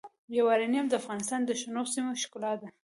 [0.37, 2.67] یورانیم د افغانستان د شنو سیمو ښکلا ده.